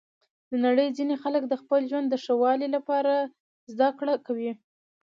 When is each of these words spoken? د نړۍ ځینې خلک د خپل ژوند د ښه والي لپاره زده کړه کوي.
د 0.49 0.51
نړۍ 0.65 0.87
ځینې 0.97 1.15
خلک 1.23 1.43
د 1.47 1.53
خپل 1.61 1.81
ژوند 1.89 2.07
د 2.09 2.15
ښه 2.23 2.33
والي 2.41 2.67
لپاره 2.75 3.13
زده 3.71 3.89
کړه 3.99 4.13
کوي. 4.25 4.51